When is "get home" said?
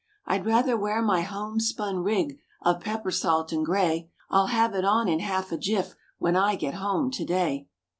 6.55-7.11